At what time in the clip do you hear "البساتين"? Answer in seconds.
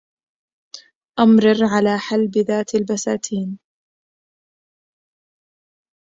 2.75-3.59